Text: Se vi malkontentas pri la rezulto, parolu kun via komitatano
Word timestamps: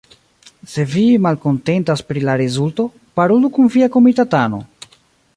Se 0.71 0.85
vi 0.93 1.03
malkontentas 1.25 2.01
pri 2.11 2.23
la 2.29 2.37
rezulto, 2.41 2.85
parolu 3.19 3.51
kun 3.59 3.69
via 3.75 3.91
komitatano 3.97 4.63